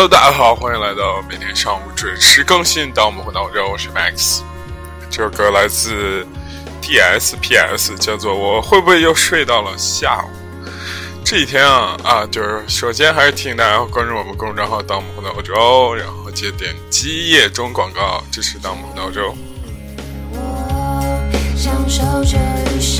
[0.00, 2.90] Hello，大家好，欢迎来到每天上午准时更新。
[2.90, 4.40] 当我们回到这，我是 Max。
[5.10, 6.26] 这首歌来自
[6.80, 10.28] DSPS，叫做《我会不会又睡到了下午》。
[11.22, 19.36] 这几天啊啊，就是首先还是提醒大家关注我们公众账号“当我们回到欧洲”，然后记得点击页中广告支持“当我们回到欧洲”。
[20.32, 22.38] 我享受这
[22.74, 22.99] 一生，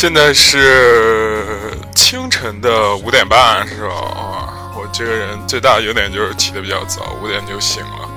[0.00, 1.44] 现在是
[1.94, 3.92] 清晨的五点半，是吧？
[3.92, 8.08] 啊，我这个人最大的优点就是起得比较早，五点就醒了。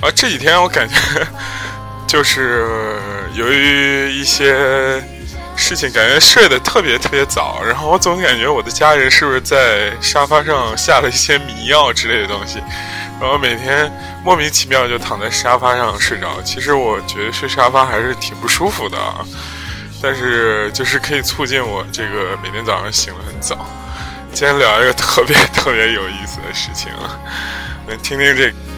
[0.00, 0.96] 啊，这几天我感觉
[2.04, 2.98] 就是
[3.34, 5.00] 由于一些
[5.54, 12.58] 事情，感觉睡得特别特别早，然后我总感觉我的家人是不是在沙发上下了一些迷药之类的东西，
[13.20, 13.88] 然后每天
[14.24, 16.42] 莫名其妙就躺在沙发上睡着。
[16.42, 19.24] 其实我觉得睡沙发还是挺不舒服的啊。
[20.02, 23.66] 但是就是可以促进我这个每天早上醒得很早。
[24.32, 27.18] 今天聊一个特别特别有意思的事情啊，
[27.88, 28.69] 来听听这个。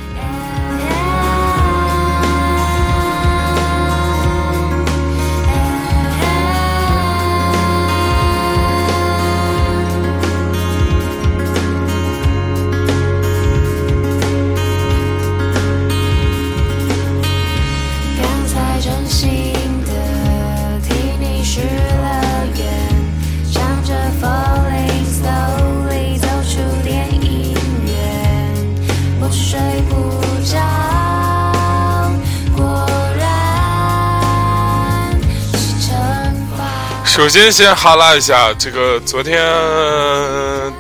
[37.22, 39.40] 首先先哈拉一下，这个昨天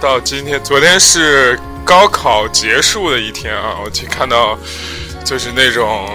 [0.00, 4.58] 到今天，昨天是高考结束的一天啊，我去看到
[5.24, 6.10] 就是那种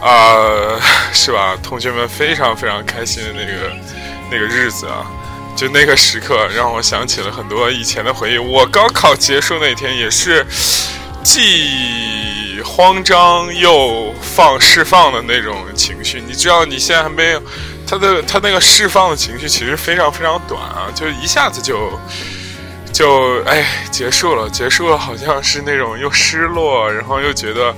[0.00, 0.76] 啊、
[1.12, 1.56] 是吧？
[1.62, 3.72] 同学们非常非常开心的那个
[4.28, 5.06] 那个日子啊，
[5.54, 8.38] 就那个时刻让我想起了很多以前的回忆。
[8.38, 10.44] 我高考结束那天也是
[11.22, 16.20] 既慌张又放释放的那种情绪。
[16.26, 17.40] 你知道，你现在还没有
[17.92, 21.90] 他的他那个释放的情绪其实非常非常短啊，就一下子就
[22.90, 27.74] 就哎结束了，结束了，好像是那种又失落，然后又觉得。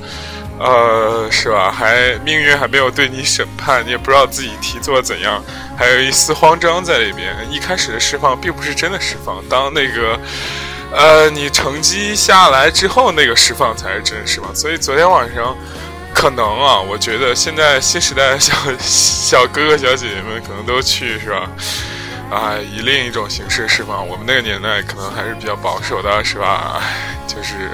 [0.56, 1.68] 呃，是吧？
[1.68, 5.42] 还命运还没有对你审判，你也不知道自己题做怎样，
[5.76, 7.34] 还有一丝慌张在里边。
[7.50, 10.16] 一开始的释放并不是真的释放，当那个
[10.92, 14.54] 呃你成绩下来之后，那个释放才是真的释放。
[14.54, 15.56] 所以昨天晚上
[16.14, 21.50] 可能啊，我觉得现在新时代的小小哥哥小姐姐们可能都去是吧？
[22.30, 24.06] 啊，以另一种形式释放。
[24.08, 26.80] 我们那个年代可能还是比较保守的，是吧？
[27.26, 27.68] 就是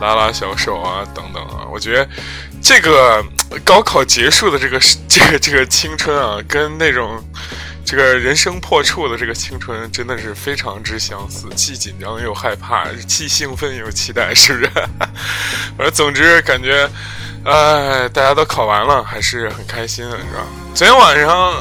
[0.00, 1.66] 拉拉小手啊，等等啊。
[1.72, 2.08] 我觉得
[2.62, 3.24] 这个
[3.64, 4.78] 高考结束的这个
[5.08, 7.20] 这个这个青春啊，跟那种
[7.84, 14.70] 这个人生破处的这个青春真的是非常之相似，既紧张又害怕，既兴奋又期待，是不是？
[15.76, 16.88] 反正总之感觉，
[17.44, 20.46] 哎，大家都考完了，还是很开心的，是吧？
[20.74, 21.54] 昨天晚上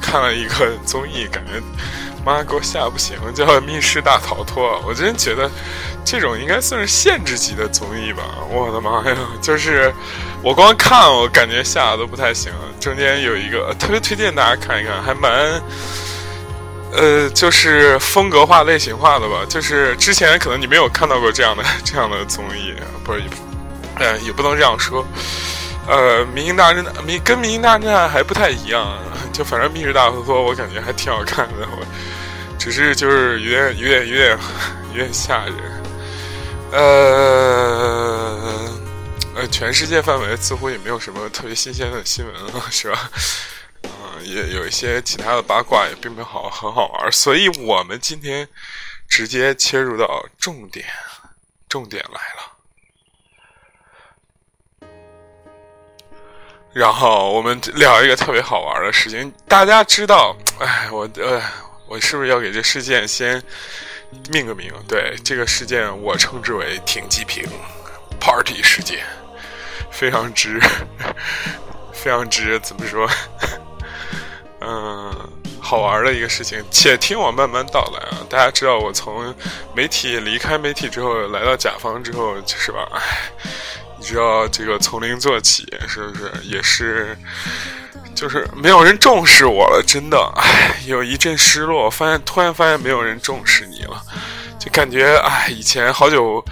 [0.00, 1.60] 看了一个综艺，感觉
[2.24, 4.80] 妈给我吓不行，叫《密室大逃脱》。
[4.86, 5.50] 我真觉得
[6.04, 8.22] 这种应该算是限制级的综艺吧。
[8.48, 9.92] 我的妈呀，就是
[10.42, 12.52] 我光看我感觉吓得都不太行。
[12.80, 15.60] 中间有一个特别推荐大家看一看，还蛮。
[16.94, 19.46] 呃，就是风格化、类型化的吧。
[19.48, 23.22] 就是之前可能你没有看到过这样的 这样的综艺，不是，
[23.96, 25.06] 呃，也不能这样说。
[25.86, 28.98] 呃，明星大侦探明跟明星大侦探还不太一样，
[29.32, 31.84] 就反正密室大逃脱我感觉还挺好看的，我
[32.58, 34.38] 只是就是有点有点有点
[34.92, 35.56] 有点吓人。
[36.70, 36.78] 呃
[39.34, 43.10] 呃，全世界范围似乎也没有什么特别新鲜的新闻了，是吧？
[43.82, 43.90] 嗯、
[44.24, 48.48] 也有一些其他的八卦也并没有好很好玩，所以我们今天
[49.08, 50.86] 直接切入到重点，
[51.68, 52.51] 重点来了。
[56.72, 59.32] 然后我们聊一个特别好玩的事情。
[59.46, 61.40] 大家知道，哎，我呃，
[61.86, 63.42] 我是不是要给这事件先
[64.30, 64.72] 命个名？
[64.88, 67.44] 对，这个事件我称之为“停机坪
[68.18, 69.04] ”party 事件，
[69.90, 70.58] 非常之，
[71.92, 72.58] 非常之。
[72.60, 73.06] 怎么说？
[74.64, 75.28] 嗯，
[75.60, 76.64] 好玩的一个事情。
[76.70, 78.24] 且听我慢慢道来啊！
[78.30, 79.34] 大家知道，我从
[79.74, 82.88] 媒体离开媒体之后，来到甲方之后，是吧？
[82.94, 83.02] 哎。
[84.02, 87.16] 你知道这个从零做起是不是也是？
[88.16, 91.88] 就是没有人重视我了，真的，唉，有一阵失落。
[91.88, 94.02] 发现突然发现没有人重视你了，
[94.58, 96.44] 就感觉唉，以前好久，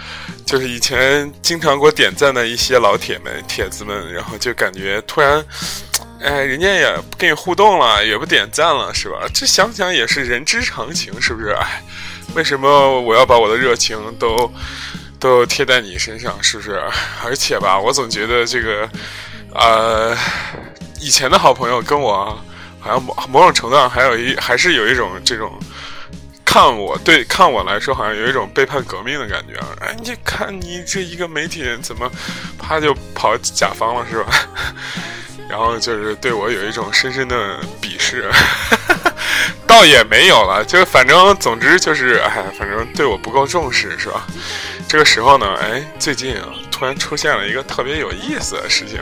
[0.45, 5.45] 就是以前经常给我点赞的一些老铁们、帖子们，然后就感觉突然，
[6.21, 9.27] 哎，人家也不跟你互动了，也不点赞了，是吧？
[9.33, 11.51] 这想想也是人之常情，是不是？
[11.51, 11.83] 唉，
[12.33, 14.51] 为什么我要把我的热情都
[15.21, 16.81] 都贴在你身上，是不是？
[17.23, 18.89] 而且吧，我总觉得这个，
[19.53, 20.17] 呃。
[21.03, 22.25] 以前的好朋友跟我，
[22.79, 25.51] 好像某某种程度上还有一还是有一种这种
[26.45, 29.65] 看我对看我来说，好像有一种背叛革命的感觉啊！
[29.81, 32.07] 哎，你看你这一个媒体人怎么
[32.59, 34.31] 啪就跑甲方了是吧？
[35.49, 38.29] 然后就是对我有一种深深的鄙视，
[39.65, 44.27] 倒也没有了，就反正总之就是哎，反正对我不够重视是吧？
[44.87, 46.47] 这个时候呢，哎，最近啊。
[46.71, 48.99] 突然出现了一个特别有意思的事情，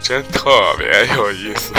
[0.00, 1.74] 真特别有意思。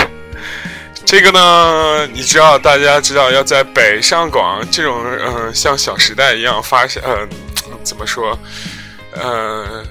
[1.04, 7.28] 这个呢，你知道，大家知道要在北上广这种，嗯，像《小时代》一样发现，呃，
[7.84, 8.38] 怎么说，
[9.14, 9.84] 呃，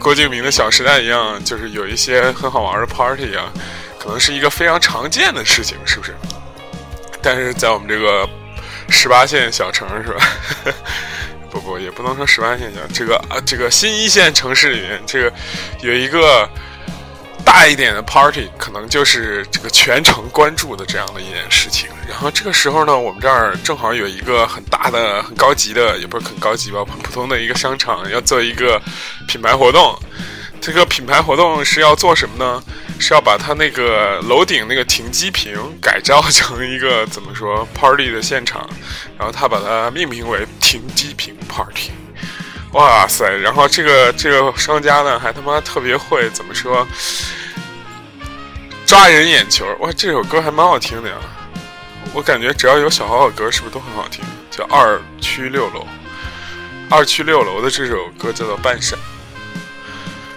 [0.00, 3.52] 郭敬明的《小时代》一样，就是有一些很好玩的 party 啊，
[3.96, 6.12] 可能是一个非常常见的事情，是不是？
[7.22, 8.28] 但是在我们这个
[8.88, 10.26] 十八线小城，是吧？
[11.54, 12.82] 不不，也不能说十万现象。
[12.92, 15.32] 这个啊，这个新一线城市里面，这个
[15.82, 16.48] 有一个
[17.44, 21.88] 大一点的 party，可能就是这个全城关注的这样的一件事情。
[22.08, 28.82] 然后这个时候呢，我们这儿正好有一个很大的、很高级的，也不是很高级吧，很普通的一个商场，要做一个
[29.28, 29.96] 品牌活动。
[30.66, 32.62] 这个品牌活动是要做什么呢？
[32.98, 38.66] 是要把它那个楼顶那个停机坪改造成一个怎么说 party 的现场，
[39.18, 41.90] 然后他把它命名为停机坪 party。
[42.72, 43.28] 哇塞！
[43.42, 46.86] 然后这个这个商家呢，还他妈特别会怎么说
[48.86, 49.66] 抓人眼球。
[49.80, 51.16] 哇，这首歌还蛮好听的呀！
[52.14, 54.24] 我感觉只要有小号的歌，是不是都很好听？
[54.50, 55.86] 叫二区六楼，
[56.88, 58.98] 二区六楼的这首歌叫做《半闪》。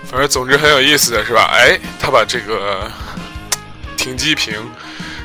[0.09, 1.50] 反正总之很有意思的是吧？
[1.51, 2.89] 哎，他把这个
[3.98, 4.54] 停机坪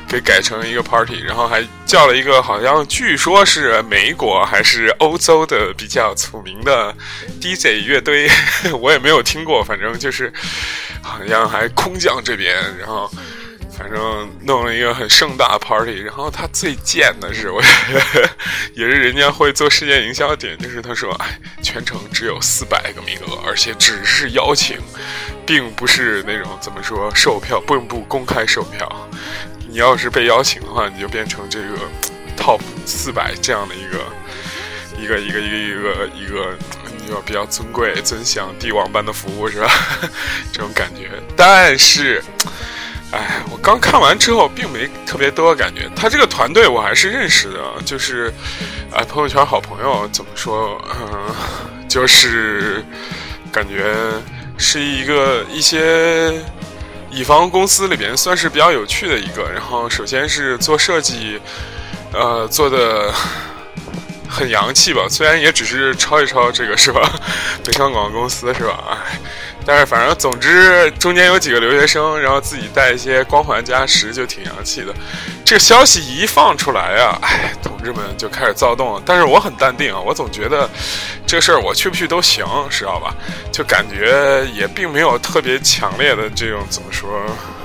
[0.07, 6.93] 给改成一个 party，然后还叫了一个好像据说是美国还是欧洲的比较出名的
[7.41, 8.29] DJ 乐队，
[8.79, 10.31] 我也没有听过，反正就是
[11.01, 13.09] 好像还空降这边，然后。
[13.83, 17.61] 反正弄了一个很盛大的 party，然后他最贱的是，我
[18.75, 24.77] 也是人家会做事件营销的点，就是他说，哎，全程只有四百个名额，而且只是邀请，
[25.45, 29.09] 并不是那种怎么说售票，并不公开售票。
[29.67, 31.77] 你要是被邀请的话，你就变成这个
[32.37, 33.99] top 四百这样的一个
[34.97, 36.57] 一个一个一个一个一个，
[37.05, 39.69] 你要比较尊贵、尊享帝王般的服务，是吧？
[40.53, 42.23] 这种感觉，但是。
[43.13, 45.87] 哎，我刚看完之后，并没特别多感觉。
[45.95, 48.33] 他这个团队我还是认识的，就是，
[48.91, 50.81] 哎，朋友圈好朋友怎么说？
[50.95, 52.83] 嗯，就是
[53.51, 53.93] 感觉
[54.57, 56.33] 是一个一些
[57.11, 59.47] 乙方公司里边算是比较有趣的一个。
[59.53, 61.39] 然后，首先是做设计，
[62.13, 63.13] 呃，做的
[64.27, 67.07] 很洋气吧，虽然也只是抄一抄这个是吧？
[67.63, 68.83] 北上广公司是吧？
[68.89, 69.19] 哎。
[69.65, 74.93] 但是反正总之中间有几个留学生，然后自己带一些光环加持，就挺洋气的。
[75.45, 79.01] 这个消息一放出来啊，哎，同志们就开始躁动了。
[79.05, 80.69] 但是我很淡定啊，我总觉得
[81.25, 83.15] 这事儿我去不去都行，知道吧？
[83.51, 87.09] 就感觉也并没有特别强烈的这种怎么说，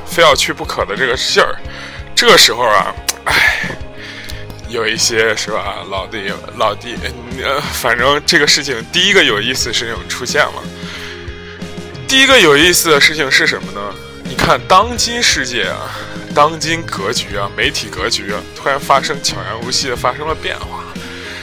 [0.07, 1.57] 非要去不可的这个劲儿。
[2.15, 3.71] 这个时候啊，哎，
[4.69, 6.97] 有一些是吧，老弟老弟，
[7.43, 10.63] 呃，反正这个事情第一个有意思事情出现了。
[12.09, 13.95] 第一个有意思的事情是什么呢？
[14.25, 15.95] 你看，当今世界啊，
[16.35, 20.85] 当今格局啊，媒体格局啊，突然发生悄然无息的发生了变化。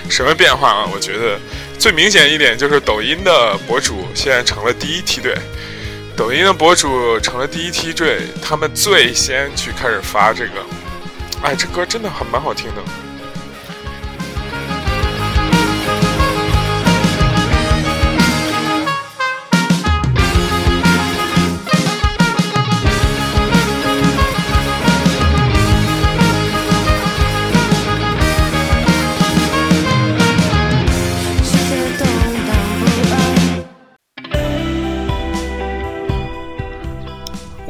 [0.09, 0.89] 什么变化啊？
[0.91, 1.39] 我觉得
[1.77, 5.37] 最明显一点就是抖音的博主现在成了第一梯队。
[6.17, 10.65] 抖音的博主成了第一梯队，他们最先去开始发这个。
[11.43, 12.81] 哎，这歌真的还蛮好听的。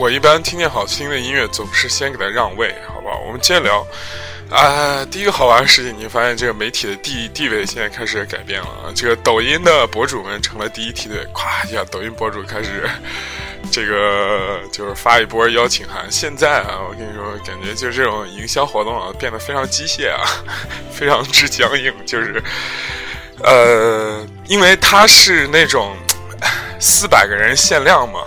[0.06, 3.18] 我一般听见好听的音乐，总是先给他让位，好不好？
[3.26, 3.84] 我们接着聊，
[4.52, 8.94] 啊，第一个好玩的事情，你发现这个媒体的地地位现在开始改变了啊！
[8.96, 12.88] 这个抖音的博主们成了第一梯队，咵一下，抖音博主开始
[13.72, 16.06] 这个就是发一波邀请函。
[16.12, 20.22] 现在啊，我跟你说，感觉就这种营销活动啊，变得非常机械啊，
[20.94, 21.92] 非常之僵硬。
[22.06, 22.40] 就是
[23.44, 25.98] 呃，因为它是那种
[26.80, 28.20] 四百个人限量嘛，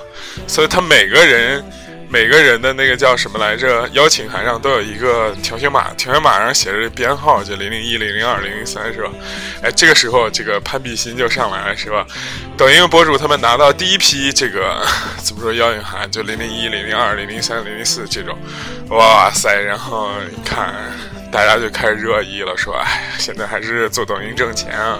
[0.47, 1.65] 所以他每个人。
[2.11, 3.87] 每个人的那个叫什么来着？
[3.93, 9.11] 邀请函上都有一个条形码，条形码上写着编号，就零零一、零零二、零零三，是吧？
[9.63, 12.07] 哎，这个时候这个攀比心就上来了，是吧？
[12.57, 14.83] 抖音博主他们拿到第一批这个
[15.19, 18.35] 怎么说邀请函，就零零一、零零二、零零三、零零四这种，
[18.89, 19.55] 哇塞！
[19.61, 20.75] 然后你看，
[21.31, 24.99] 大家就开始热议了，说哎，现在还是做抖音挣钱啊！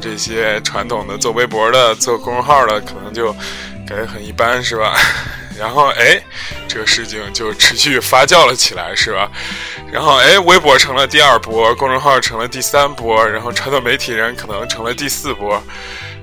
[0.00, 3.34] 这些传统的做微博的、做公众号的，可能就
[3.92, 4.96] 感觉很一般，是吧？
[5.58, 6.18] 然后哎，
[6.66, 9.30] 这个事情就持续发酵了起来，是吧？
[9.92, 15.62] 然后哎，微博成了第二波，公众号成了第三波，然后传统媒体人可能成了第四波，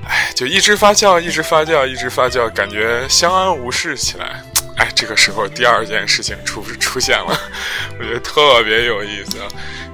[0.07, 4.41] 哎，就一直发酵，一直发酵，一直发酵，感觉相安无事起来。
[4.77, 7.39] 哎，这个时候第二件事情出出现了，
[7.99, 9.38] 我觉得特别有意思。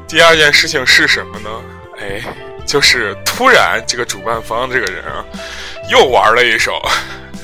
[0.08, 1.50] 第二件事情是什么呢？
[2.00, 2.22] 哎，
[2.66, 5.26] 就是突然这个主办方这个人啊，
[5.90, 6.80] 又玩了一手，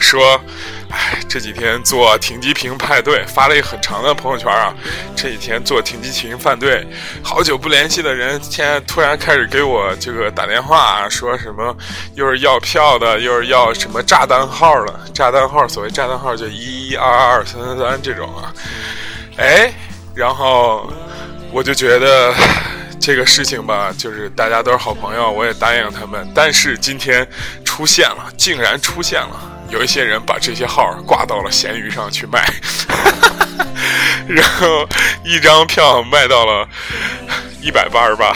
[0.01, 0.41] 说。
[0.93, 4.75] 哎，这几天做停机坪派对，发了一个很长的朋友圈啊。
[5.15, 6.85] 这几天做停机坪派对，
[7.23, 11.73] 好久不联系的人，现在突然开始给我这个打电话，说什么
[12.15, 14.99] 又是要票的，又是要什么炸弹号了。
[15.13, 18.51] 炸弹号，所谓炸弹号就一一二二二三三三这种啊。
[19.37, 19.71] 哎，
[20.13, 20.91] 然后
[21.53, 22.33] 我就觉得
[22.99, 26.29] 这个事情吧，就是大家都是好朋友，我也答应他们。
[26.35, 27.25] 但是今天
[27.63, 29.47] 出现了，竟然出现了。
[29.71, 32.45] 有一些人把这些号挂到了闲鱼上去卖，
[34.27, 34.85] 然后
[35.23, 36.67] 一张票卖到了
[37.61, 38.33] 一百八十八，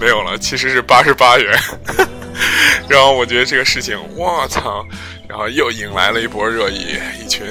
[0.00, 1.56] 没有了，其实是八十八元。
[2.88, 4.84] 然后我觉得这个事情，我操！
[5.28, 7.46] 然后又引来了一波热议，一群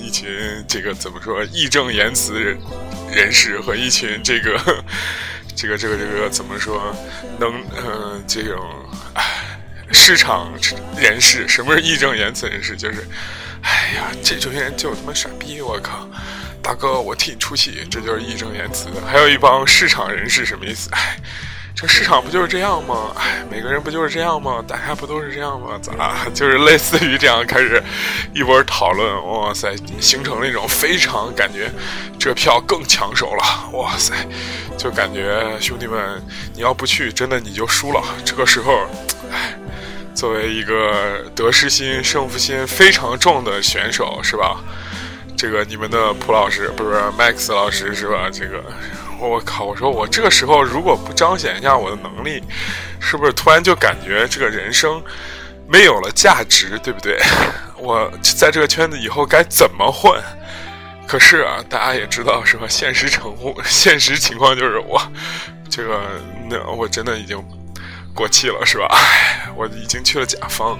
[0.00, 0.28] 一群
[0.68, 2.58] 这个怎么说义正言辞人
[3.10, 4.60] 人士和一群这个
[5.54, 6.94] 这个这个这个怎么说
[7.38, 8.60] 能嗯这种
[9.14, 9.53] 唉。
[9.94, 10.52] 市场
[10.96, 12.76] 人士，什么是义正言辞人士？
[12.76, 13.06] 就是，
[13.62, 15.62] 哎呀，这种人就他妈傻逼！
[15.62, 16.06] 我靠，
[16.60, 18.88] 大哥，我替你出气，这就是义正言辞。
[19.06, 20.90] 还有一帮市场人士，什么意思？
[20.92, 21.16] 哎，
[21.74, 23.12] 这市场不就是这样吗？
[23.16, 24.62] 哎，每个人不就是这样吗？
[24.66, 25.78] 大家不都是这样吗？
[25.80, 26.28] 咋？
[26.34, 27.82] 就是类似于这样开始
[28.34, 29.26] 一波讨论。
[29.26, 31.70] 哇塞，形成了一种非常感觉，
[32.18, 33.70] 这票更抢手了。
[33.72, 34.12] 哇塞，
[34.76, 36.22] 就感觉兄弟们，
[36.52, 38.02] 你要不去，真的你就输了。
[38.24, 38.86] 这个时候，
[39.32, 39.53] 哎。
[40.14, 44.60] 作为一个得失心、胜负心非常重的选手，是吧？
[45.36, 48.30] 这个你们的蒲老师不是 Max 老师是吧？
[48.32, 48.64] 这个
[49.20, 49.64] 我靠！
[49.64, 52.40] 我说我这个时候如果不彰显一下我的能力，
[53.00, 55.02] 是不是突然就感觉这个人生
[55.66, 57.18] 没有了价值，对不对？
[57.76, 60.18] 我在这个圈子以后该怎么混？
[61.06, 62.66] 可是啊，大家也知道是吧？
[62.68, 65.02] 现实程度、现实情况就是我
[65.68, 66.00] 这个
[66.48, 67.44] 那我真的已经。
[68.14, 68.86] 过气了是吧？
[68.90, 70.78] 唉，我已经去了甲方，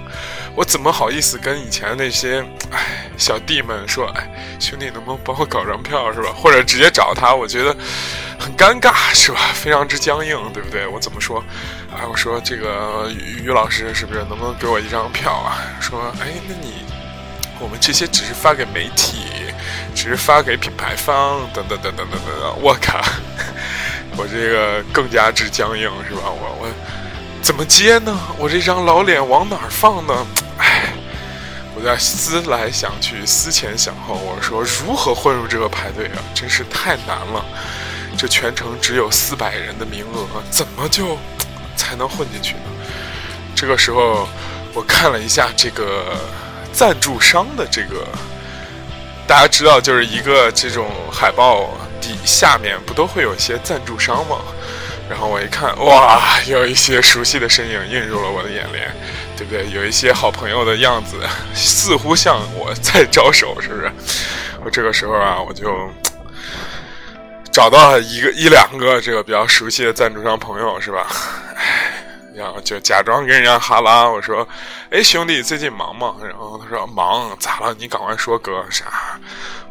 [0.55, 4.07] 我怎么好意思跟以前那些唉小弟们说？
[4.15, 6.29] 哎，兄弟，能不能帮我搞张票是吧？
[6.33, 7.35] 或者直接找他？
[7.35, 7.75] 我觉得
[8.39, 9.39] 很尴尬是吧？
[9.53, 10.87] 非常之僵硬，对不对？
[10.87, 11.43] 我怎么说？
[11.93, 15.59] 哎，我说这个于于老师是不是能不能给我一张票啊？
[15.81, 16.85] 说，哎，那你
[17.59, 19.25] 我们这些只是发给媒体，
[19.93, 22.61] 只是发给品牌方，等等等等等等等。
[22.61, 23.01] 我靠，
[24.15, 26.21] 我这个更加之僵硬是吧？
[26.23, 26.69] 我我。
[27.45, 28.19] 怎么接呢？
[28.39, 30.25] 我这张老脸往哪儿放呢？
[30.57, 30.91] 唉，
[31.75, 36.17] 我在思来想去，思前想后，我说如何混入这个排队啊？
[36.33, 37.45] 真是太难了。
[38.17, 41.19] 这全程只有四百人的名额，怎么就
[41.77, 42.61] 才能混进去呢？
[43.55, 44.27] 这个时候，
[44.73, 46.17] 我看了一下这个
[46.73, 48.07] 赞助商的这个，
[49.27, 51.69] 大家知道，就是一个这种海报
[52.01, 54.37] 底下面不都会有一些赞助商吗？
[55.09, 58.91] 然后我一看，哇，有一些熟悉的身影映入了我的眼帘，
[59.37, 59.69] 对不对？
[59.69, 61.17] 有一些好朋友的样子，
[61.53, 63.91] 似乎向我在招手，是不是？
[64.63, 65.89] 我这个时候啊，我就
[67.51, 71.07] 找到了一个一两个这个比较熟悉的赞助商朋友，是吧？
[71.55, 71.91] 哎
[72.35, 74.45] 然后就假装跟人家哈拉，我说
[74.91, 77.73] ：“哎，兄弟，最近忙吗？”然后他说：“忙，咋了？
[77.79, 78.83] 你赶快说，哥啥？”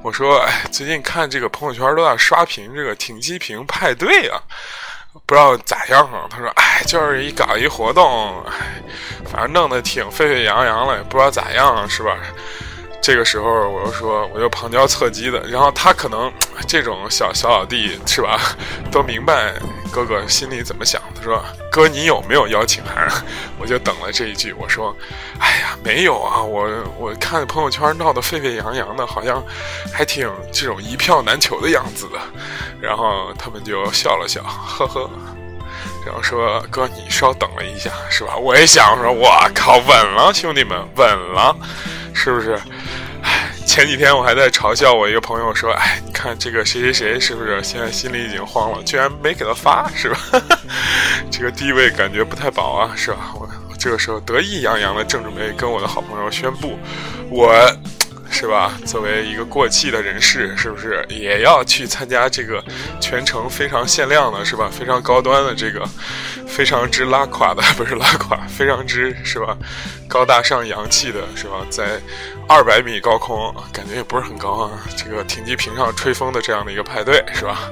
[0.03, 4.41] 我说：“哎，最近看这个朋友圈都在刷屏这个停机坪派对啊。”
[5.27, 6.27] 不知道咋样啊？
[6.29, 8.45] 他说：“哎，就是一搞一活动，
[9.31, 12.17] 反正弄得挺沸沸扬扬的，也不知道咋样，是吧？
[13.07, 16.33] 这个时候我又说，我就旁敲侧击的，然后他可能
[16.67, 18.41] 这种小小老弟是吧，
[18.91, 19.53] 都明白
[19.93, 20.99] 哥哥心里怎么想。
[21.15, 23.07] 他说：“哥，你有没有邀请函？”
[23.61, 24.55] 我就等了这一句。
[24.55, 24.97] 我说
[25.39, 26.67] ：“哎呀，没有啊，我
[26.99, 29.45] 我看朋友圈闹得沸沸扬扬的，好像
[29.93, 32.19] 还挺这种一票难求的样子的。”
[32.81, 35.11] 然后他们就笑了笑，呵呵。
[36.05, 41.57] 然后说：“哥，你稍等了一下，是吧？”我也想说：“我靠，稳了，兄弟们，稳了，
[42.15, 42.59] 是不是？”
[43.23, 48.83] 哎，前几天我还在嘲笑我一个朋友说：“哎，你看这个谁谁谁，是不是现在心里已经慌了？
[48.85, 50.19] 居然没给他发，是吧？
[51.31, 56.79] 这个地位感觉不太保啊，是吧？”我这个时候得意洋洋的正准备跟我的好朋友宣布，
[57.31, 57.55] 我。
[58.35, 58.73] 是吧？
[58.85, 62.63] 作为一个过气的人士，是不是也要去参加这个
[63.01, 64.69] 全程非常限量的，是吧？
[64.77, 65.89] 非常高端的这个，
[66.47, 69.57] 非常之拉垮的， 不是拉垮，非常之是吧？
[70.09, 71.65] 高大上洋气的，是吧？
[71.71, 72.01] 在
[72.49, 74.71] 二百米高空，感觉也不是很高啊。
[74.97, 77.71] 这个停机坪上吹风的这样的一个派对，是吧？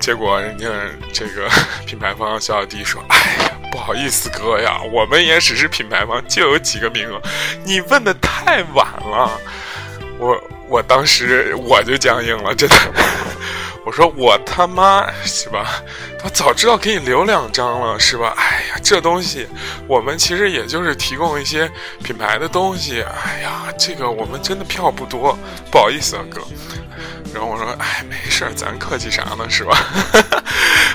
[0.00, 0.68] 结果人家
[1.12, 1.48] 这个
[1.84, 7.20] 品牌方小小弟说：“哎呀，不好意思哥呀，我们也只是品牌方，就有几个名额，
[7.64, 9.28] 你问的太晚了。”
[10.16, 12.76] 我我当时我就僵硬了，真的。
[13.84, 15.82] 我说我他妈是吧？
[16.22, 18.32] 他早知道给你留两张了是吧？
[18.36, 19.44] 哎呀，这东西
[19.88, 21.68] 我们其实也就是提供一些
[22.04, 23.02] 品牌的东西。
[23.02, 25.36] 哎呀，这个我们真的票不多，
[25.72, 26.40] 不好意思啊哥。
[27.34, 29.74] 然后我说，哎，没事儿，咱客气啥呢，是吧？
[30.12, 30.43] 哈哈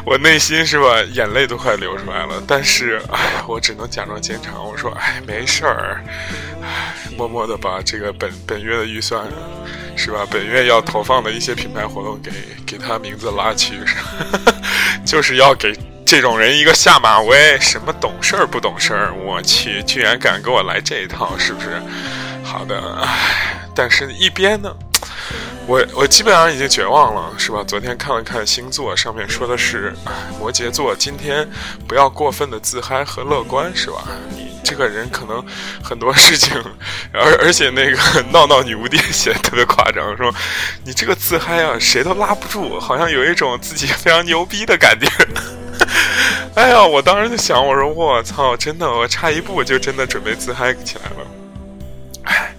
[0.05, 2.41] 我内心是吧，眼泪都快流出来了。
[2.47, 4.53] 但是，哎，我只能假装坚强。
[4.65, 6.03] 我说，哎，没事儿，
[7.17, 9.27] 默默的把这个本本月的预算，
[9.95, 10.25] 是吧？
[10.29, 12.31] 本月要投放的一些品牌活动给
[12.65, 13.75] 给他名字拉去，
[15.05, 17.57] 就是要给这种人一个下马威。
[17.59, 19.13] 什么懂事儿不懂事儿？
[19.13, 21.81] 我去，居然敢给我来这一套，是不是？
[22.43, 24.73] 好的，哎，但是一边呢？
[25.69, 27.63] 我我基本上已经绝望了，是吧？
[27.63, 29.93] 昨天看了看星座，上面说的是
[30.39, 31.47] 摩羯座今天
[31.87, 34.01] 不要过分的自嗨和乐观，是吧？
[34.31, 35.45] 你这个人可能
[35.83, 36.59] 很多事情，
[37.13, 37.97] 而而且那个
[38.31, 40.33] 闹闹女巫店写的特别夸张，说
[40.83, 45.07] 你这个自嗨啊，谁都拉不住，好像有一种自己非常牛逼的感觉。
[46.57, 51.27] 哎呀，我当时就想，我说我操，真的，我差一步就真的准备自嗨起来了。
[52.23, 52.55] 哎。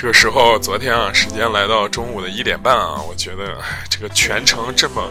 [0.00, 3.58] 这个时候，昨天啊，时间来到中午的一点半啊，我觉得
[3.90, 5.06] 这个全程这么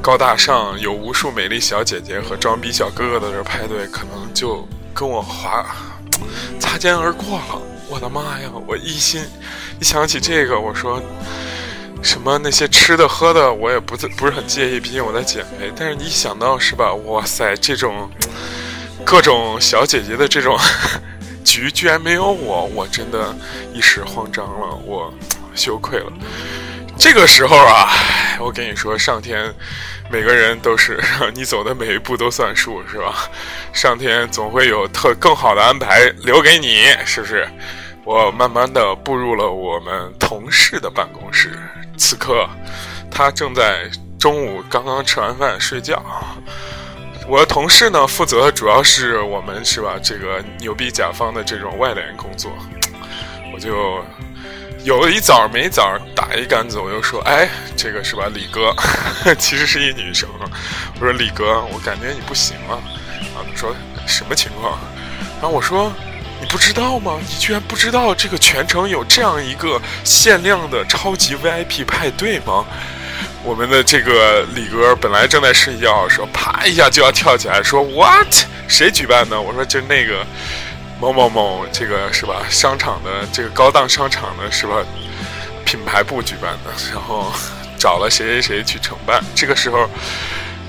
[0.00, 5.66] 高大上，有无数美丽小姐姐和装逼小哥哥的这派对，可能就跟我划
[6.58, 7.60] 擦肩而过了。
[7.90, 8.50] 我的妈呀！
[8.66, 9.22] 我一心
[9.78, 10.98] 一想起这个，我说
[12.02, 15.70] 什么那些吃的喝的，我也不不是很介意，毕竟我在减肥。
[15.76, 16.94] 但是你一想到是吧？
[17.04, 18.10] 哇塞，这种
[19.04, 20.58] 各种小姐姐的这种。
[21.44, 23.34] 局居然没有我，我真的
[23.72, 25.12] 一时慌张了，我
[25.54, 26.12] 羞愧了。
[26.98, 27.88] 这个时候啊，
[28.38, 29.52] 我跟你说，上天
[30.10, 31.00] 每个人都是
[31.34, 33.30] 你走的每一步都算数，是吧？
[33.72, 37.48] 上天总会有特更好的安排留给你，是不是？
[38.04, 41.58] 我慢慢的步入了我们同事的办公室，
[41.96, 42.48] 此刻
[43.10, 46.02] 他正在中午刚刚吃完饭睡觉。
[47.30, 49.94] 我的同事呢，负责主要是我们是吧？
[50.02, 52.50] 这个牛逼甲方的这种外联工作，
[53.54, 54.04] 我就
[54.82, 58.24] 有一早没早打一竿子，我就说，哎，这个是吧？
[58.34, 58.74] 李哥，
[59.38, 60.28] 其实是一女生。
[60.98, 62.74] 我说李哥，我感觉你不行了。
[62.74, 63.72] 啊，他说
[64.08, 64.76] 什么情况？
[65.40, 65.92] 然后我说，
[66.40, 67.16] 你不知道吗？
[67.20, 72.66] 你居然不知道这个全程有这样一个限量的超级 VIP 派对吗？
[73.42, 78.28] 我们的这个李哥本来正在睡觉，说啪一下就要跳起来，说 What？
[78.68, 79.40] 谁举办的？
[79.40, 80.24] 我说就那个
[81.00, 82.42] 某某某，这个是吧？
[82.50, 84.84] 商场的这个高档商场的是吧？
[85.64, 87.32] 品牌部举办的，然后
[87.78, 89.22] 找了谁谁谁去承办。
[89.34, 89.88] 这个时候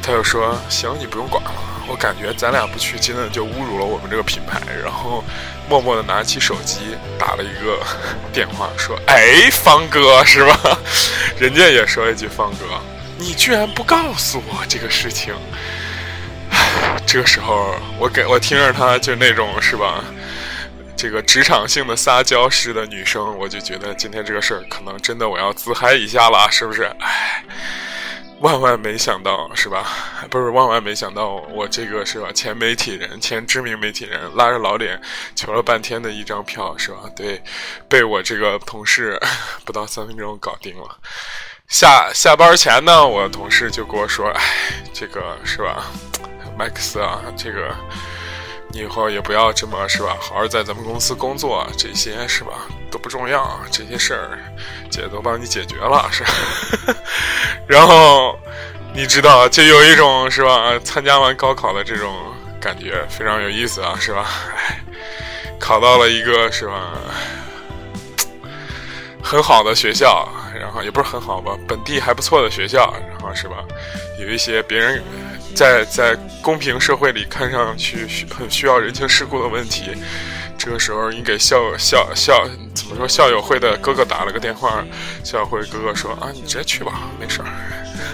[0.01, 1.51] 他就说：“行，你不用管了。”
[1.89, 4.61] 我感觉咱俩不去，真的就侮辱了我们这个品牌。
[4.81, 5.23] 然后
[5.71, 7.79] 默默的拿起手机打了一个
[8.33, 10.59] 电话，说：“哎，方哥是吧？”
[11.39, 12.65] 人家也说一句：“方哥，
[13.17, 15.33] 你居然不告诉我这个事情。”
[17.07, 20.03] 这个时候，我给我听着他就那种是吧，
[20.97, 26.83] 这个职场性的撒娇式的女生，我就觉得今天这个事儿可能真的我要自嗨一下了，是不是？
[26.99, 27.45] 哎。
[28.41, 29.87] 万万没想到，是吧？
[30.29, 32.31] 不是万万没想到，我这个是吧？
[32.33, 34.99] 前媒体人，前知名媒体人，拉着老脸
[35.35, 36.97] 求了半天的一张票，是吧？
[37.15, 37.41] 对，
[37.87, 39.19] 被我这个同事
[39.63, 40.97] 不到三分钟搞定了。
[41.67, 44.41] 下下班前呢，我同事就跟我说：“哎，
[44.91, 45.85] 这个是吧
[46.57, 47.75] ，，Max 啊，这个
[48.73, 50.15] 你以后也不要这么是吧？
[50.19, 52.51] 好好在咱们公司工作，这些是吧
[52.89, 54.39] 都不重要，这些事儿
[54.89, 56.95] 姐都帮你解决了，是吧？
[57.67, 58.37] 然后
[58.93, 60.79] 你知道，就有一种是吧？
[60.83, 62.13] 参加完高考的这种
[62.59, 64.25] 感觉，非常有意思啊，是吧？
[65.59, 66.93] 考到了一个是吧？
[69.23, 70.27] 很好的学校，
[70.59, 73.57] 然后也不是很好吧，本地还不错的学校，然后是吧？
[74.19, 75.01] 有一些别人
[75.55, 79.91] 在在公平社会里看上去很需要人情世故的问题，
[80.57, 84.83] 这个时候你给校校校怎么说校友会的哥哥打了个电话，
[85.23, 87.47] 校友会哥哥说啊，你直接去吧，没事儿。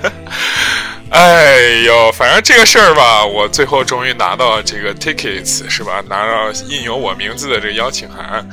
[1.11, 6.03] 哎呦，反正这个事儿吧，我最后终于拿到这个 tickets 是吧？
[6.07, 8.47] 拿到印有我名字的这个邀请函，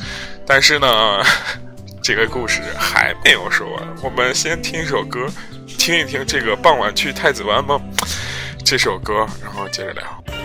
[0.47, 0.89] 但是呢。
[2.07, 5.27] 这个故事还没有说完，我们先听一首歌，
[5.79, 7.81] 听一听这个《傍晚去太子湾》吗？
[8.65, 10.44] 这首歌，然后接着聊。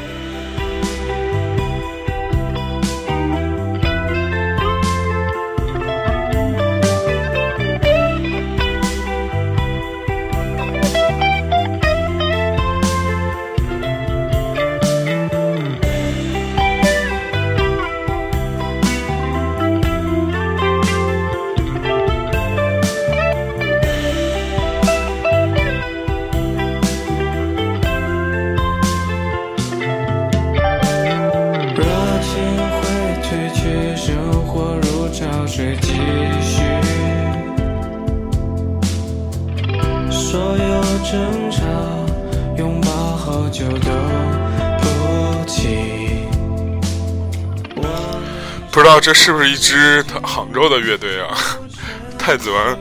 [49.09, 51.35] 这是不是一支杭州的乐队啊？
[52.19, 52.79] 太子湾，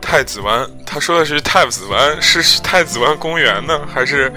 [0.00, 4.32] 太子湾，他说的是太子湾，是太子湾公园呢，还是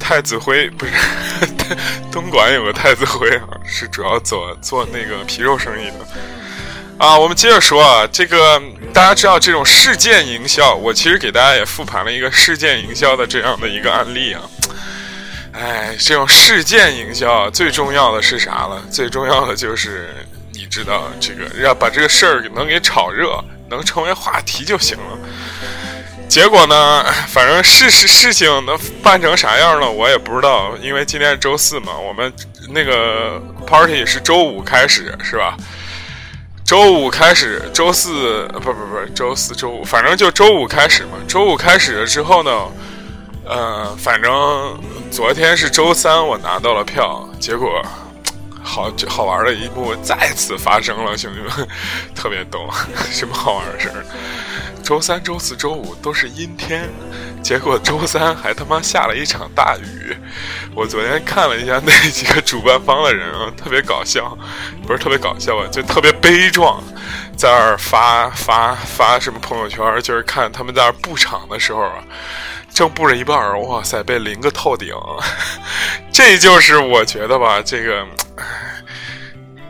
[0.00, 0.68] 太子辉？
[0.70, 0.92] 不是，
[2.10, 6.04] 东莞有个太子辉啊，是主要做做那个皮肉生意的。
[6.98, 8.60] 啊，我们接着说啊，这个
[8.92, 14.42] 大家知道这种事件营销，我其实给大家也复盘了一个事件营销的这样的一个案例啊。
[15.60, 18.82] 哎，这种事件营销最重要的是啥了？
[18.90, 20.08] 最重要的就是
[20.54, 25.18] 你知道这个要把这个事儿能给炒热，能成为话题就行了。
[26.30, 30.74] 结果呢，反正事事事情能办成啥样了，我也不知道。
[30.80, 32.32] 因为今天是周四嘛，我们
[32.70, 35.54] 那个 party 是周五开始，是吧？
[36.64, 41.18] 周五开始，周四不不不，周四周五，反正就周五开始嘛。
[41.28, 42.50] 周五开始了之后呢？
[43.44, 44.32] 呃，反正
[45.10, 47.84] 昨天是周三，我拿到了票，结果
[48.62, 51.68] 好好玩的一幕再次发生了，兄弟们，
[52.14, 52.70] 特别逗，
[53.10, 54.04] 什么好玩的事儿？
[54.84, 56.88] 周三、周四周五都是阴天，
[57.42, 60.16] 结果周三还他妈下了一场大雨。
[60.74, 64.38] 我昨天看了一下那几个主办方的人啊， 特别搞笑，
[64.86, 66.82] 不是特别搞笑吧，就特别悲壮，
[67.36, 72.04] 在那儿发发发什么朋友圈，就是看他们在那儿布场的时候啊。
[72.72, 74.94] 正布着一半，哇塞，被淋个透顶，
[76.10, 78.06] 这就是我觉得吧，这个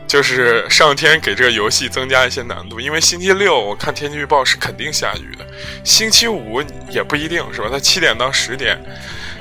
[0.07, 5.45] 就是上天给这个游戏增加一些难度，因为星期六我看天气预报是肯定下雨的，
[5.85, 7.69] 星期五也不一定是吧？
[7.71, 8.79] 它七点到十点，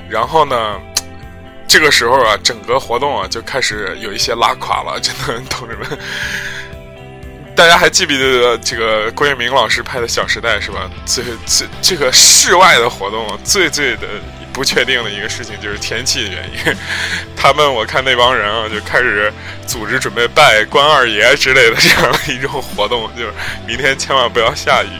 [0.09, 0.79] 然后呢，
[1.67, 5.99] 这个时候啊，整个活动啊就开始有一些拉垮了，真的，同志们。
[7.59, 10.89] 大家还记不记得这个郭敬明老师拍的《小时代》是吧？
[11.05, 14.07] 最最这个室外的活动最最的
[14.53, 16.73] 不确定的一个事情就是天气的原因。
[17.35, 19.29] 他们我看那帮人啊就开始
[19.67, 23.33] 组织准备拜关二爷之类的这样的一种活动，就是
[23.67, 24.97] 明天千万不要下雨，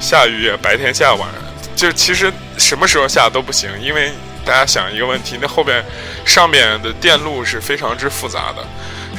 [0.00, 1.28] 下雨白天下晚，
[1.76, 4.10] 就其实什么时候下都不行，因为
[4.42, 5.84] 大家想一个问题，那后边
[6.24, 8.66] 上面的电路是非常之复杂的。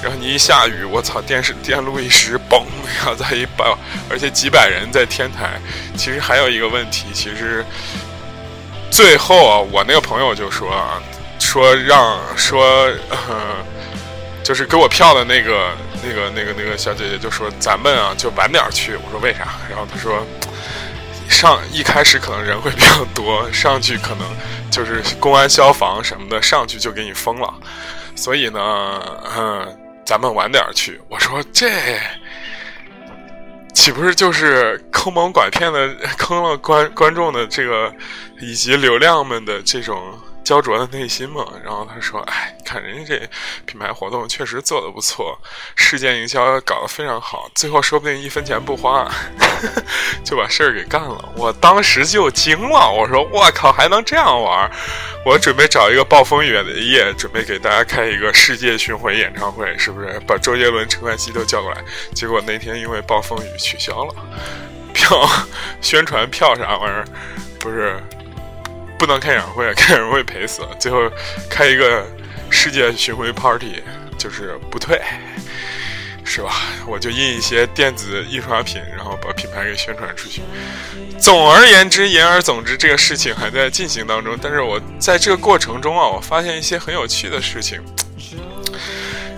[0.02, 2.66] 然后你一下雨，我操，电视电路一时崩，
[2.98, 3.78] 然后再一爆，
[4.10, 5.62] 而且几百人在天台。
[5.96, 7.64] 其实还有一个问题，其实
[8.90, 11.00] 最后啊，我那个朋友就说啊，
[11.40, 12.90] 说让说，
[14.44, 15.72] 就是给我票的那个
[16.04, 18.96] 那个那个那个小姐姐就说，咱们啊就晚点去。
[18.96, 19.50] 我说为啥？
[19.70, 20.26] 然后她说，
[21.30, 24.26] 上一开始可能人会比较多， 上去可能
[24.72, 27.54] 就是公安消防什么的上去就给你封了，
[28.16, 28.60] 所以呢，
[29.38, 29.78] 嗯。
[30.12, 31.00] 咱们晚点去。
[31.08, 31.72] 我说这
[33.74, 37.90] 岂不是就是坑蒙拐骗的，坑了观观众的这个
[38.42, 39.98] 以及流量们的这种
[40.44, 41.46] 焦灼的内心嘛。
[41.64, 43.30] 然后他说：“哎，你看人家这
[43.66, 45.38] 品牌活动确实做的不错，
[45.76, 49.10] 事件营销搞得非常好，最后说不定一分钱不花
[50.24, 54.70] 就把事儿给干了。”我当时就惊了，我说：“我靠，还能这样玩？”
[55.24, 60.20] 我准备找一个暴风雨的夜，准备给大家开一个世界巡回演唱会，是不是？
[60.26, 61.84] 把周杰伦、陈冠希都叫过来。
[62.16, 64.16] 结果那天因为暴风雨取消了，
[64.94, 65.30] 票
[65.80, 67.06] 宣传票啥玩意儿，
[67.60, 68.02] 不是
[69.02, 70.68] 不能开演唱会， 开演唱会赔死了。
[70.80, 71.12] 最后
[71.50, 72.06] 开一个
[72.52, 73.82] 世界巡回 party，
[74.16, 75.02] 就是不退。
[76.24, 76.52] 是吧？
[76.86, 80.44] 我就印一些电子印刷品，然后把品牌给宣传出去。
[81.20, 84.38] 总而言之，言而总之，这个事情还在进行当中。
[84.40, 87.82] 但是我在这个过程中啊，我发现一些很有趣的事情。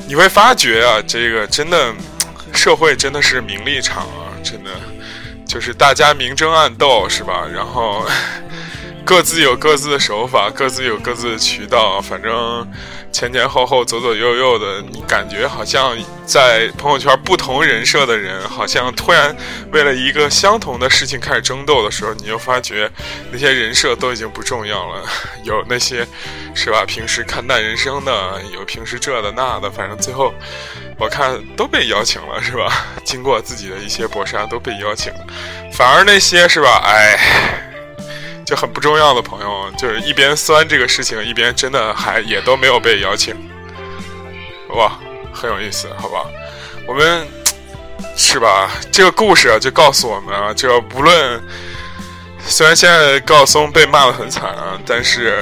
[0.08, 1.94] 你会发觉啊，这个真的
[2.54, 4.70] 社会真的是名利场啊，真的
[5.48, 7.48] 就是大家明争暗斗，是吧？
[7.52, 8.06] 然后
[9.06, 12.68] 各自有各自的手法，各自有各自的渠道，反正。
[13.14, 19.38] 前前后后、左左右右的，你感觉好像在朋友圈不同人设的人，好像突然
[19.72, 22.90] 为了一个相同的事情开始争斗的时候，你就发觉
[23.32, 25.04] 那些人设都已经不重要了。
[25.46, 26.04] 有那些
[26.56, 26.84] 是吧？
[26.88, 30.34] 平时看淡人生的，有平时这的那的，反正最后
[30.98, 32.88] 我看都被邀请了，是吧？
[33.06, 35.20] 经过自己的一些搏杀，都被邀请了。
[35.72, 36.82] 反而那些是吧？
[36.84, 37.70] 哎。
[38.46, 43.36] 就很不重要的朋友，就是一边酸这个事情，一边真的还也都没有被邀请，
[44.76, 44.98] 哇，
[45.34, 46.26] 很有意思，好吧？
[46.86, 47.26] 我们
[48.18, 48.70] 是吧？
[48.92, 51.42] 这个故事啊，就告诉我们啊，就不论
[52.46, 55.42] 虽然现在高晓松被骂的很惨啊，但是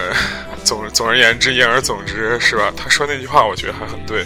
[0.63, 2.71] 总总而言之，言而总之，是吧？
[2.77, 4.23] 他说那句话，我觉得还很对。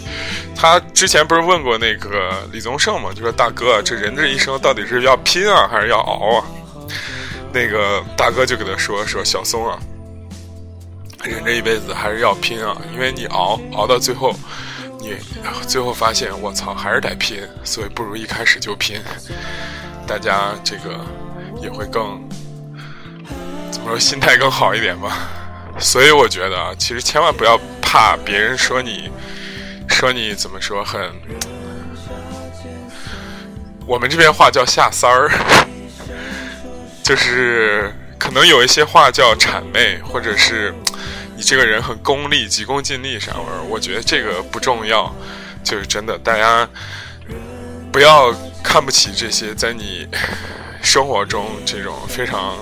[0.53, 6.43] 他之前不是问过那个李宗盛嘛，就说大哥，这人这一生到底是要拼啊，还是要熬啊？
[7.55, 9.79] 那个大哥就给他说：“说小松啊，
[11.23, 14.35] 人这一辈子还是要拼啊，因为你熬熬到最后，
[14.99, 15.15] 你
[15.65, 19.01] 最后发现我操还是得拼，所以不如一开始就拼，
[20.05, 20.99] 大家这个
[21.61, 22.21] 也会更
[23.71, 25.17] 怎么说心态更好一点吧。
[25.79, 29.09] 所以我觉得啊，其实千万不要怕别人说你
[29.87, 31.09] 说你怎么说很，
[33.87, 35.31] 我们这边话叫下三儿。”
[37.05, 40.73] 就是可能有一些话叫谄媚，或者是
[41.37, 43.61] 你这个人很功利、急功近利啥玩意儿。
[43.69, 45.13] 我觉得这个不重要，
[45.63, 46.67] 就是真的，大家
[47.91, 50.07] 不要看不起这些在你
[50.81, 52.57] 生活中这种非常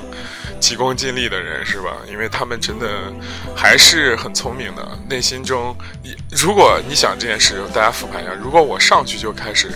[0.59, 1.93] 急功近利的人，是吧？
[2.11, 2.85] 因为他们真的
[3.55, 4.85] 还是很聪明的。
[5.07, 5.73] 内心中，
[6.31, 9.71] 如果你想这件事，大家复盘一下，如果我上去就开始。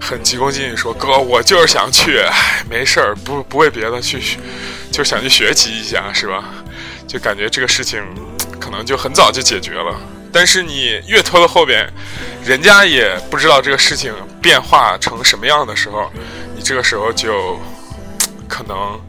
[0.00, 2.20] 很急功近利，说哥，我就是想去，
[2.68, 4.18] 没事儿，不不为别的去，
[4.90, 6.42] 就想去学习一下，是吧？
[7.06, 8.02] 就感觉这个事情
[8.58, 9.94] 可能就很早就解决了。
[10.32, 11.88] 但是你越拖到后边，
[12.44, 16.10] 人家也不知道这个事情变化成什么样的时候，
[16.56, 17.60] 你这个时候就
[18.48, 19.00] 可能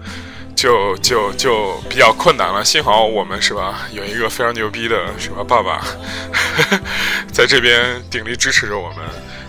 [0.55, 2.65] 就就就比较困难了。
[2.65, 5.81] 幸好我们是吧，有一个非常牛逼的是吧爸爸，
[7.31, 8.97] 在这边鼎力支持着我们。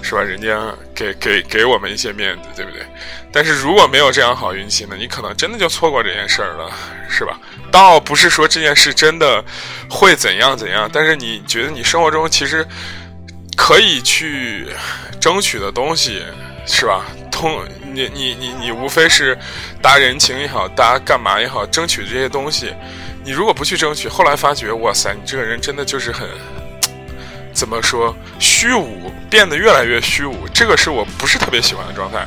[0.03, 0.21] 是吧？
[0.23, 2.85] 人家给给给我们一些面子，对不对？
[3.33, 4.97] 但是如果没有这样好运气呢？
[4.99, 6.71] 你可能真的就错过这件事儿了，
[7.09, 7.39] 是吧？
[7.71, 9.43] 倒不是说这件事真的
[9.89, 12.67] 会怎样怎样，但是你觉得你生活中其实
[13.57, 14.67] 可以去
[15.21, 16.23] 争取的东西，
[16.67, 17.07] 是吧？
[17.31, 19.39] 通你你你你无非是
[19.81, 22.75] 搭人情也好，搭干嘛也好，争取这些东西。
[23.25, 26.29] 你如果不去争取，后来发觉，哇塞，你这个人真的就是很。
[27.63, 32.27] 怎么说虚无变得越来越虚无，这个是我不是特别喜欢的状态。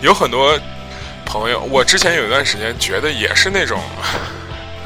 [0.00, 0.58] 有很多
[1.26, 3.78] 朋友，我之前有一段时间觉得也是那种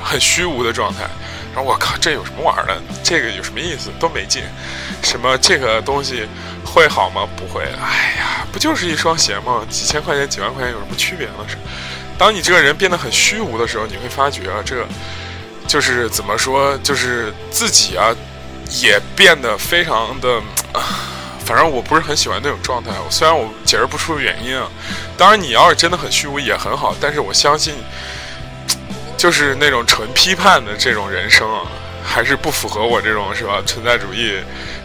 [0.03, 1.03] 很虚无的状态。
[1.55, 2.77] 然后我靠，这有什么玩儿的？
[3.05, 3.89] 这个有什么意思？
[4.01, 4.43] 多没劲！
[5.01, 6.27] 什么这个东西
[6.65, 7.25] 会好吗？
[7.37, 7.63] 不会。
[7.63, 9.65] 哎呀，不就是一双鞋吗？
[9.71, 11.35] 几千块钱、几万块钱有什么区别呢？
[11.47, 11.57] 是。
[12.19, 14.85] 当你这个人变得很虚无的时候，你会发觉啊，这
[15.69, 18.13] 就是怎么说，就是自己啊。
[18.83, 20.41] 也变得非常的，
[21.45, 22.91] 反正我不是很喜欢那种状态。
[23.11, 24.69] 虽然我解释不出原因啊，
[25.17, 26.95] 当然你要是真的很虚无也很好。
[27.01, 27.75] 但是我相信，
[29.17, 31.63] 就是那种纯批判的这种人生啊，
[32.05, 34.39] 还是不符合我这种是吧存在主义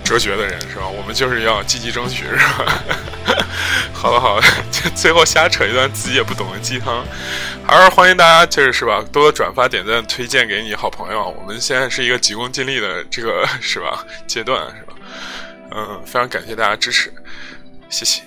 [0.03, 0.87] 哲学的人是吧？
[0.87, 2.83] 我们就是要积极争取是吧？
[3.93, 4.43] 好了好了，
[4.95, 7.03] 最后瞎扯一段自己也不懂的鸡汤，
[7.67, 11.29] 还是欢迎大家就是是吧，多多转发点赞，推荐给你好朋友。
[11.37, 14.93] 我们现在是一个急功近利的这个是吧阶段是吧？
[15.71, 17.13] 嗯，非常感谢大家支持，
[17.89, 18.21] 谢谢。